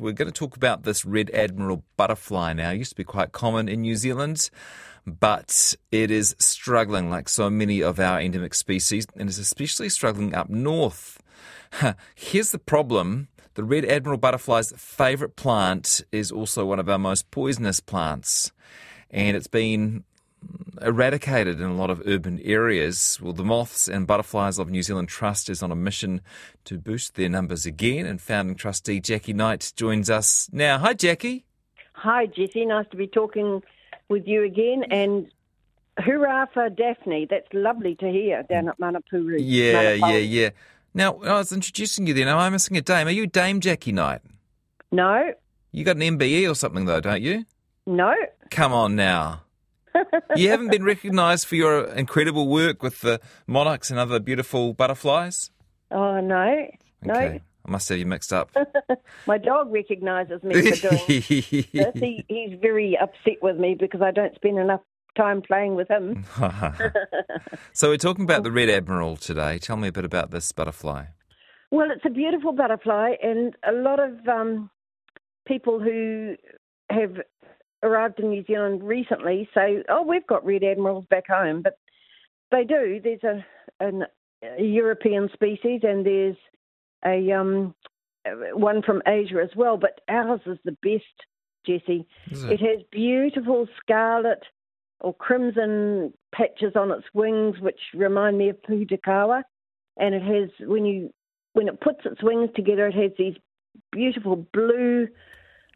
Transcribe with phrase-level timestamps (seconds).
[0.00, 2.70] We're going to talk about this red admiral butterfly now.
[2.70, 4.48] It used to be quite common in New Zealand,
[5.06, 10.34] but it is struggling like so many of our endemic species and is especially struggling
[10.34, 11.20] up north.
[12.14, 13.28] Here's the problem.
[13.54, 18.52] The red admiral butterfly's favourite plant is also one of our most poisonous plants,
[19.10, 20.04] and it's been
[20.82, 23.18] eradicated in a lot of urban areas.
[23.20, 26.20] Well, the Moths and Butterflies of New Zealand Trust is on a mission
[26.64, 30.78] to boost their numbers again, and founding trustee Jacqui Knight joins us now.
[30.78, 31.44] Hi, Jacqui.
[31.92, 32.64] Hi, Jesse.
[32.64, 33.62] Nice to be talking
[34.08, 34.84] with you again.
[34.90, 35.30] And
[35.98, 37.26] hurrah for Daphne.
[37.28, 39.38] That's lovely to hear down at Manapouri.
[39.40, 40.50] Yeah, yeah, yeah.
[40.94, 42.26] Now, I was introducing you then.
[42.26, 43.06] Am I missing a dame?
[43.06, 44.22] Are you Dame Jacqui Knight?
[44.92, 45.34] No,
[45.72, 47.44] You got an MBE or something, though, don't you?
[47.86, 48.14] no.
[48.50, 49.42] Come on now.
[50.36, 55.50] You haven't been recognised for your incredible work with the monarchs and other beautiful butterflies?
[55.90, 56.68] Oh, no.
[57.02, 57.14] No.
[57.14, 58.50] I must have you mixed up.
[59.26, 61.06] My dog recognises me for doing this.
[61.94, 64.80] He, he's very upset with me because I don't spend enough
[65.16, 66.24] time playing with him.
[67.72, 69.58] so we're talking about the red admiral today.
[69.58, 71.06] Tell me a bit about this butterfly.
[71.70, 74.70] Well, it's a beautiful butterfly, and a lot of um,
[75.46, 76.34] people who
[76.90, 77.16] have
[77.82, 81.78] arrived in New Zealand recently say, "Oh, we've got red admirals back home," but
[82.50, 83.00] they do.
[83.02, 83.44] There's a,
[83.80, 84.04] an,
[84.42, 86.36] a European species, and there's
[87.04, 87.74] a um,
[88.52, 89.76] one from Asia as well.
[89.76, 91.04] But ours is the best,
[91.66, 92.06] Jesse.
[92.30, 94.42] Is It has beautiful scarlet
[95.00, 99.42] or crimson patches on its wings, which remind me of Pohutukawa.
[99.96, 101.12] And it has when you
[101.52, 103.36] when it puts its wings together, it has these
[103.92, 105.08] beautiful blue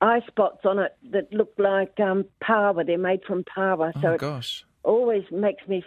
[0.00, 2.86] eye spots on it that look like um, paua.
[2.86, 4.64] They're made from paua, so oh, it gosh.
[4.82, 5.84] always makes me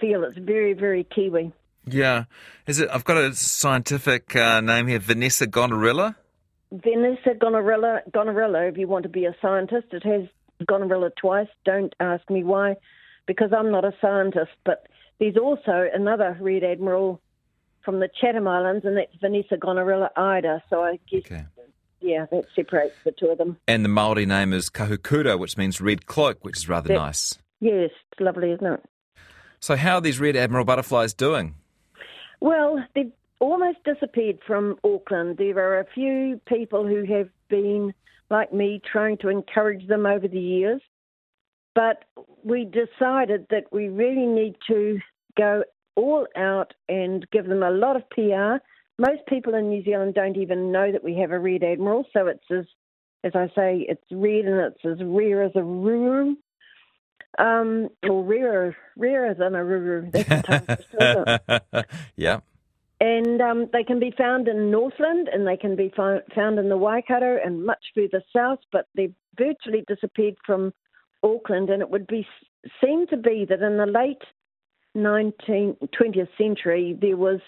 [0.00, 1.52] feel it's very, very Kiwi.
[1.86, 2.24] Yeah.
[2.66, 2.88] Is it?
[2.92, 6.14] I've got a scientific uh, name here, Vanessa gonerilla.
[6.72, 10.28] Vanessa gonerilla, gonerilla, if you want to be a scientist, it has
[10.66, 11.48] gonerilla twice.
[11.64, 12.76] Don't ask me why,
[13.26, 14.52] because I'm not a scientist.
[14.64, 14.86] But
[15.18, 17.20] there's also another red admiral
[17.84, 20.62] from the Chatham Islands, and that's Vanessa gonerilla ida.
[20.70, 21.44] So I guess, Okay.
[22.00, 23.56] Yeah, that separates the two of them.
[23.68, 27.38] And the Maori name is Kahukura, which means red cloak, which is rather That- nice.
[27.60, 28.82] Yes, it's lovely, isn't it?
[29.60, 31.54] So how are these red admiral butterflies doing?
[32.40, 35.36] Well, they've almost disappeared from Auckland.
[35.36, 37.92] There are a few people who have been,
[38.30, 40.80] like me, trying to encourage them over the years.
[41.74, 42.04] But
[42.42, 44.98] we decided that we really need to
[45.36, 45.64] go
[45.96, 48.62] all out and give them a lot of PR.
[49.00, 52.26] Most people in New Zealand don't even know that we have a red admiral, so
[52.26, 52.66] it's as,
[53.24, 56.34] as I say, it's red and it's as rare as a ruru.
[57.38, 60.12] Um, or rarer, rarer than a ruru.
[60.12, 61.86] That's the tongue twister, isn't it?
[62.16, 62.40] yeah.
[63.00, 66.68] And um, they can be found in Northland and they can be fi- found in
[66.68, 70.74] the Waikato and much further south, but they've virtually disappeared from
[71.22, 71.70] Auckland.
[71.70, 72.26] And it would be
[72.84, 74.22] seem to be that in the late
[74.94, 77.40] 19th, 20th century, there was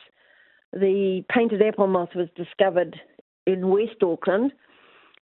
[0.73, 3.01] the painted apple moth was discovered
[3.47, 4.53] in West Auckland,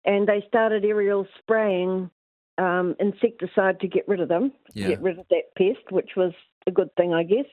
[0.05, 2.11] and they started aerial spraying
[2.59, 4.89] um, insecticide to get rid of them, Yeah.
[4.89, 6.33] get rid of that pest, which was
[6.67, 7.47] a good thing, I guess.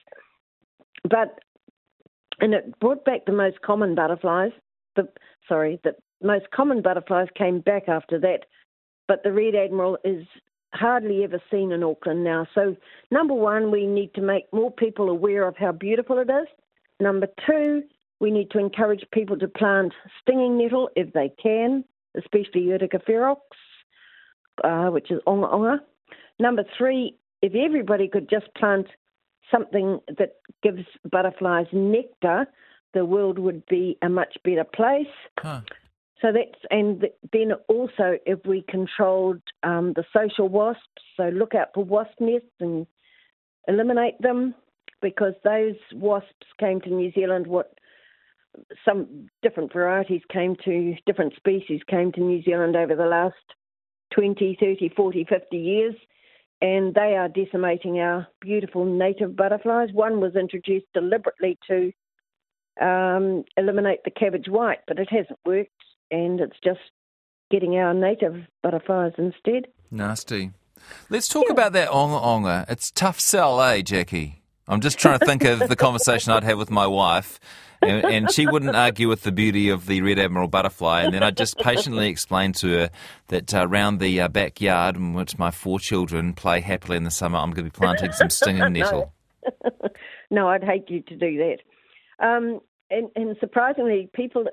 [1.04, 1.40] But
[2.42, 4.52] and it brought back the most common butterflies.
[4.96, 5.08] The
[5.48, 8.46] sorry, the most common butterflies came back after that,
[9.08, 10.26] but the red admiral is
[10.74, 12.48] hardly ever seen in Auckland now.
[12.54, 12.76] So
[13.12, 16.48] number one, we need to make more people aware of how beautiful it is.
[17.00, 17.84] Number two,
[18.20, 21.84] we need to encourage people to plant stinging nettle if they can,
[22.18, 23.40] especially Urtica ferox,
[24.64, 25.80] uh, which is onga onga.
[26.40, 28.88] Number three, if everybody could just plant
[29.52, 32.48] something that gives butterflies nectar,
[32.94, 35.08] the world would be a much better place.
[35.38, 35.62] Huh.
[36.22, 40.82] So that's and then also if we controlled um, the social wasps,
[41.18, 42.88] so look out for wasp nests and
[43.68, 44.56] eliminate them
[45.06, 47.46] because those wasps came to New Zealand.
[47.46, 47.76] What
[48.84, 53.36] some different varieties came to different species came to New Zealand over the last
[54.16, 55.94] 20, 30, 40, 50 years,
[56.60, 59.90] and they are decimating our beautiful native butterflies.
[59.94, 61.92] One was introduced deliberately to
[62.82, 65.70] um, eliminate the cabbage white, but it hasn't worked,
[66.10, 66.80] and it's just
[67.52, 69.68] getting our native butterflies instead.
[69.92, 70.50] Nasty.
[71.12, 72.66] Let's talk about that onga onga.
[72.68, 74.45] It's tough sell, eh, Jacqui?
[74.68, 77.40] I'm just trying to think of the conversation I'd have with my wife,
[77.82, 81.04] and, and she wouldn't argue with the beauty of the red admiral butterfly.
[81.04, 82.90] And then I'd just patiently explain to her
[83.28, 87.12] that uh, around the uh, backyard in which my four children play happily in the
[87.12, 89.14] summer, I'm going to be planting some stinging nettle.
[90.32, 91.58] no, I'd hate you to do that.
[92.26, 92.60] Um,
[92.90, 94.46] and, and surprisingly, people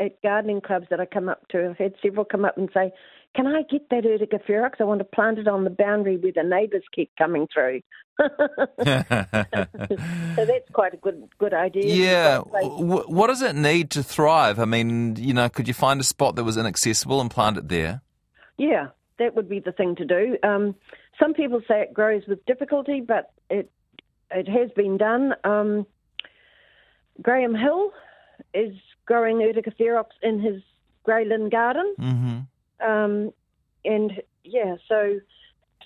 [0.00, 1.70] at gardening clubs that I come up to.
[1.70, 2.92] I've had several come up and say,
[3.34, 4.80] "Can I get that Urtica ferox?
[4.80, 7.80] I want to plant it on the boundary where the neighbours keep coming through."
[8.18, 8.26] So
[10.36, 11.94] that's quite a good good idea.
[11.94, 12.38] Yeah.
[12.40, 14.58] What does it need to thrive?
[14.58, 17.68] I mean, you know, could you find a spot that was inaccessible and plant it
[17.68, 18.02] there?
[18.56, 18.88] Yeah,
[19.18, 20.36] that would be the thing to do.
[20.42, 20.74] Um,
[21.18, 23.70] some people say it grows with difficulty, but it
[24.30, 25.34] it has been done.
[25.44, 25.86] Um,
[27.22, 27.92] Graham Hill
[28.54, 28.74] is
[29.06, 30.62] growing Urtica ferox in his
[31.04, 31.94] grey lynn garden.
[31.98, 32.88] Mm-hmm.
[32.88, 33.32] Um,
[33.84, 35.20] and yeah, so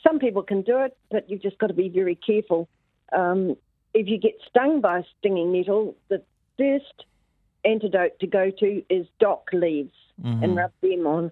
[0.03, 2.69] some people can do it, but you've just got to be very careful.
[3.13, 3.57] Um,
[3.95, 6.23] if you get stung by a stinging nettle, the
[6.59, 7.05] first
[7.65, 10.43] antidote to go to is dock leaves mm-hmm.
[10.43, 11.31] and rub them on.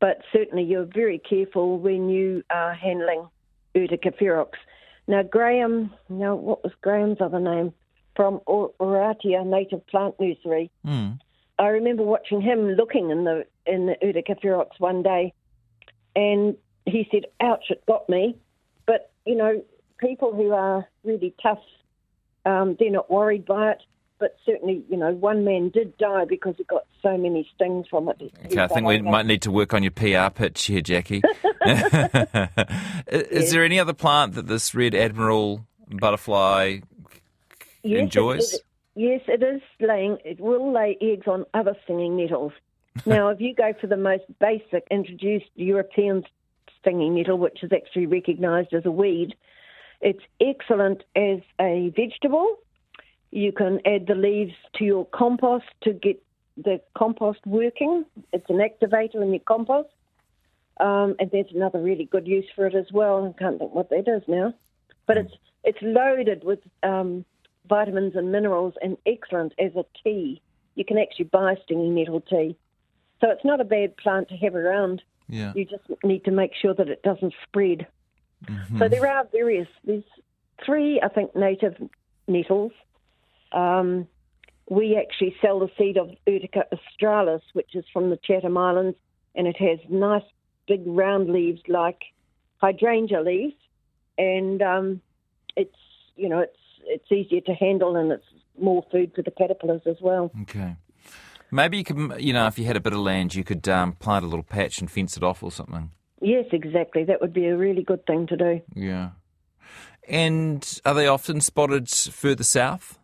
[0.00, 3.28] But certainly you're very careful when you are handling
[3.74, 4.50] Urtica ferox.
[5.06, 7.72] Now, Graham, now what was Graham's other name?
[8.14, 10.70] From Oratia Native Plant Nursery.
[10.86, 11.18] Mm.
[11.58, 15.32] I remember watching him looking in the in the Urtica ferox one day,
[16.14, 16.56] and
[16.86, 18.36] he said, "Ouch, it got me."
[18.86, 19.62] But you know,
[19.98, 21.62] people who are really tough,
[22.44, 23.82] um, they're not worried by it.
[24.18, 28.08] But certainly, you know, one man did die because he got so many stings from
[28.08, 28.22] it.
[28.46, 31.22] Okay, I think we might need to work on your PR pitch here, Jacqui.
[33.08, 36.78] is there any other plant that this red admiral butterfly
[37.82, 38.52] yes, enjoys?
[38.52, 38.62] It, it,
[38.94, 40.18] yes, it is laying.
[40.24, 42.52] It will lay eggs on other stinging nettles.
[43.06, 46.22] now, if you go for the most basic introduced European
[46.82, 49.34] stinging nettle, which is actually recognised as a weed,
[50.00, 52.58] it's excellent as a vegetable.
[53.30, 56.22] You can add the leaves to your compost to get
[56.56, 58.04] the compost working.
[58.32, 59.88] It's an activator in your compost.
[60.80, 63.32] Um, and there's another really good use for it as well.
[63.34, 64.52] I can't think what that is now.
[65.06, 65.32] But it's
[65.64, 67.24] it's loaded with um,
[67.68, 70.42] vitamins and minerals and excellent as a tea.
[70.74, 72.56] You can actually buy stinging nettle tea.
[73.20, 75.02] So it's not a bad plant to have around.
[75.32, 75.52] Yeah.
[75.56, 77.86] You just need to make sure that it doesn't spread.
[78.44, 78.78] Mm-hmm.
[78.78, 80.04] So there are various, there's
[80.64, 81.74] three, I think, native
[82.28, 82.72] nettles.
[83.52, 84.06] Um,
[84.68, 88.98] we actually sell the seed of Urtica australis, which is from the Chatham Islands,
[89.34, 90.22] and it has nice
[90.68, 92.02] big round leaves like
[92.58, 93.56] hydrangea leaves,
[94.18, 95.00] and um,
[95.56, 95.74] it's
[96.14, 98.26] you know it's it's easier to handle and it's
[98.60, 100.30] more food for the caterpillars as well.
[100.42, 100.76] Okay.
[101.54, 103.92] Maybe you could, you know, if you had a bit of land, you could um,
[103.92, 105.90] plant a little patch and fence it off or something.
[106.22, 107.04] Yes, exactly.
[107.04, 108.60] That would be a really good thing to do.
[108.74, 109.10] Yeah.
[110.08, 112.98] And are they often spotted further south?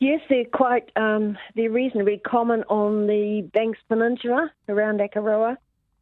[0.00, 5.56] Yes, they're quite, um, they're reasonably common on the Banks Peninsula around Akaroa,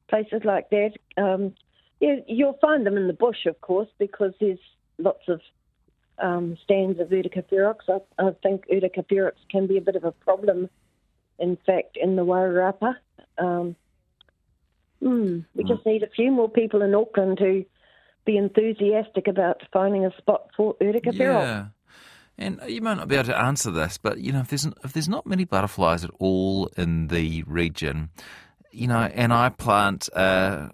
[0.09, 0.93] places like that.
[1.19, 1.55] Um,
[2.00, 4.59] yeah, you'll find them in the bush, of course, because there's
[4.99, 5.41] lots of
[6.19, 7.81] um, stands of Urtica ferox.
[7.88, 10.71] I, I think Urtica ferox can be a bit of a problem,
[11.38, 12.97] in fact, in the Wairarapa.
[13.38, 13.77] Um,
[15.03, 17.65] mm, we just need a few more people in Auckland to
[18.25, 21.12] be enthusiastic about finding a spot for Urtica yeah.
[21.12, 21.73] ferox.
[22.38, 24.93] And you might not be able to answer this, but you know, if there's if
[24.93, 28.11] there's not many butterflies at all in the region,
[28.71, 30.73] you know, and I plant an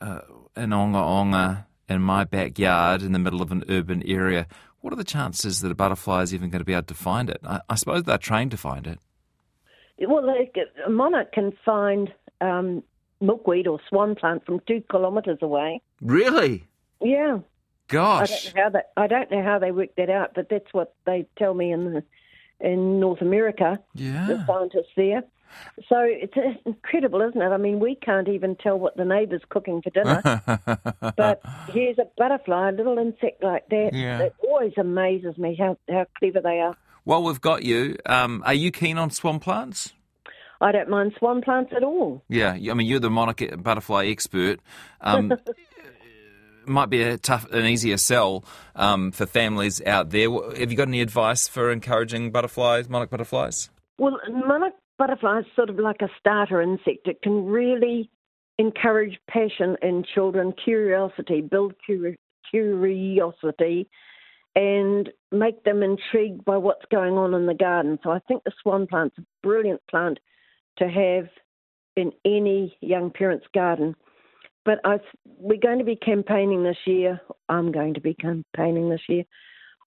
[0.00, 0.22] onga
[0.56, 4.46] onga in my backyard in the middle of an urban area,
[4.80, 7.30] what are the chances that a butterfly is even going to be able to find
[7.30, 7.40] it?
[7.44, 9.00] I, I suppose they're trained to find it.
[9.98, 10.50] Well, they,
[10.84, 12.82] a monarch can find um,
[13.20, 15.80] milkweed or swan plant from two kilometres away.
[16.00, 16.66] Really?
[17.00, 17.38] Yeah.
[17.88, 18.48] Gosh.
[18.48, 20.72] I don't know how they, I don't know how they work that out, but that's
[20.72, 22.04] what they tell me in the,
[22.60, 23.78] in North America.
[23.94, 24.26] Yeah.
[24.26, 25.22] The scientists there.
[25.88, 26.34] So it's
[26.66, 27.48] incredible, isn't it?
[27.48, 30.20] I mean, we can't even tell what the neighbour's cooking for dinner.
[31.16, 33.90] but here's a butterfly, a little insect like that.
[33.92, 34.22] Yeah.
[34.22, 36.76] It always amazes me how, how clever they are.
[37.06, 37.96] Well, we've got you.
[38.04, 39.94] Um, are you keen on swan plants?
[40.60, 42.24] I don't mind swan plants at all.
[42.28, 44.58] Yeah, I mean, you're the monarch butterfly expert.
[45.00, 45.32] Um,
[46.66, 48.44] might be a tough, an easier sell
[48.74, 50.28] um, for families out there.
[50.58, 53.70] Have you got any advice for encouraging butterflies, monarch butterflies?
[53.98, 57.06] Well, monarch butterflies sort of like a starter insect.
[57.06, 58.10] It can really
[58.58, 61.74] encourage passion in children, curiosity, build
[62.50, 63.88] curiosity,
[64.56, 67.98] and make them intrigued by what's going on in the garden.
[68.02, 70.18] So I think the swan plant's a brilliant plant
[70.78, 71.28] to have
[71.94, 73.94] in any young parent's garden.
[74.64, 74.98] But I,
[75.38, 77.20] we're going to be campaigning this year.
[77.48, 79.24] I'm going to be campaigning this year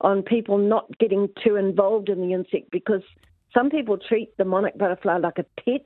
[0.02, 3.02] on people not getting too involved in the insect because
[3.54, 5.82] some people treat the monarch butterfly like a pet,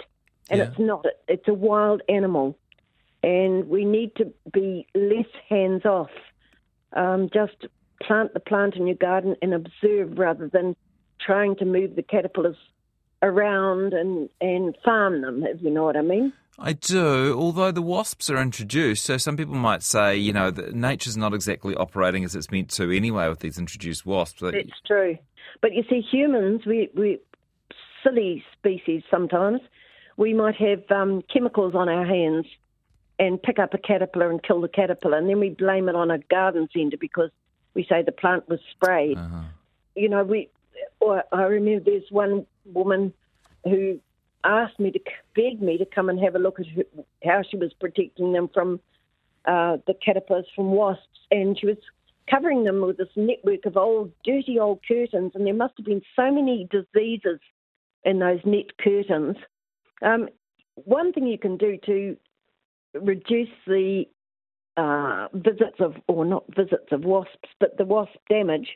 [0.49, 0.65] and yeah.
[0.65, 1.05] it's not.
[1.27, 2.57] It's a wild animal,
[3.23, 6.11] and we need to be less hands off.
[6.95, 7.65] Um, just
[8.05, 10.75] plant the plant in your garden and observe rather than
[11.19, 12.57] trying to move the caterpillars
[13.21, 16.33] around and, and farm them, if you know what I mean.
[16.59, 20.75] I do, although the wasps are introduced, so some people might say, you know, that
[20.75, 24.41] nature's not exactly operating as it's meant to anyway with these introduced wasps.
[24.43, 25.17] It's true.
[25.61, 27.19] But you see, humans, we, we
[28.03, 29.61] silly species sometimes,
[30.17, 32.45] we might have um, chemicals on our hands
[33.17, 36.11] and pick up a caterpillar and kill the caterpillar, and then we blame it on
[36.11, 37.29] a garden centre because
[37.73, 39.17] we say the plant was sprayed.
[39.17, 39.43] Uh-huh.
[39.95, 40.49] You know, we.
[40.99, 43.13] Or I remember there's one woman
[43.63, 43.99] who
[44.43, 44.99] asked me to
[45.35, 46.65] beg me to come and have a look at
[47.23, 48.79] how she was protecting them from
[49.45, 51.77] uh, the caterpillars from wasps, and she was
[52.29, 56.01] covering them with this network of old, dirty old curtains, and there must have been
[56.15, 57.39] so many diseases
[58.03, 59.37] in those net curtains.
[60.01, 60.29] Um,
[60.75, 62.17] one thing you can do to
[62.93, 64.05] reduce the
[64.77, 68.67] uh, visits of, or not visits of wasps, but the wasp damage.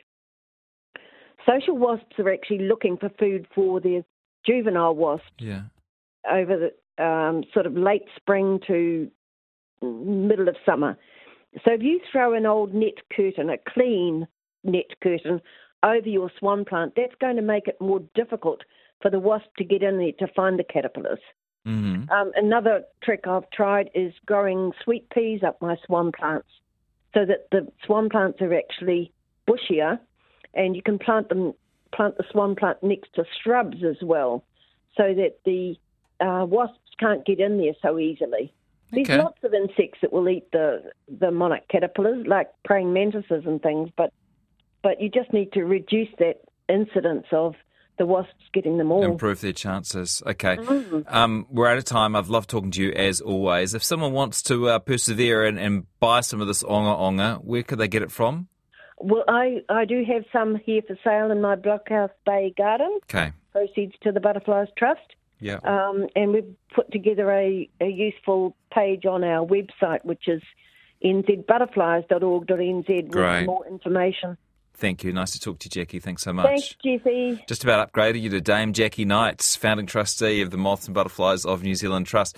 [1.46, 4.02] Social wasps are actually looking for food for their
[4.46, 5.62] juvenile wasps yeah.
[6.30, 9.10] over the um, sort of late spring to
[9.82, 10.98] middle of summer.
[11.64, 14.26] So if you throw an old net curtain, a clean
[14.64, 15.40] net curtain,
[15.82, 18.62] over your swan plant, that's going to make it more difficult
[19.00, 21.20] for the wasp to get in there to find the caterpillars.
[21.66, 22.10] Mm-hmm.
[22.10, 26.48] Um, another trick I've tried is growing sweet peas up my swan plants
[27.14, 29.12] so that the swan plants are actually
[29.46, 29.98] bushier
[30.54, 31.52] and you can plant them
[31.92, 34.44] plant the swan plant next to shrubs as well
[34.96, 35.76] so that the
[36.20, 38.52] uh, wasps can't get in there so easily.
[38.90, 43.60] There's lots of insects that will eat the, the monarch caterpillars, like praying mantises and
[43.62, 44.12] things, but
[44.82, 47.54] but you just need to reduce that incidence of
[47.98, 49.04] the wasps getting them all.
[49.04, 50.22] Improve their chances.
[50.26, 50.56] Okay.
[50.56, 51.12] Mm.
[51.12, 52.16] Um, we're out of time.
[52.16, 53.74] I've loved talking to you as always.
[53.74, 57.62] If someone wants to uh, persevere and, and buy some of this onga onga, where
[57.62, 58.48] could they get it from?
[59.00, 62.98] Well, I, I do have some here for sale in my Blockhouse Bay garden.
[63.04, 63.32] Okay.
[63.52, 65.00] Proceeds to the Butterflies Trust.
[65.40, 65.60] Yeah.
[65.62, 70.42] Um, and we've put together a, a useful page on our website, which is
[71.04, 74.36] nzbutterflies.org.nz with more information.
[74.78, 75.12] Thank you.
[75.12, 76.00] Nice to talk to you, Jacqui.
[76.00, 76.46] Thanks so much.
[76.46, 77.44] Thanks, Jesse.
[77.48, 81.44] Just about upgraded you to Dame Jacqui Knights, founding trustee of the Moths and Butterflies
[81.44, 82.26] of New Zealand Trust.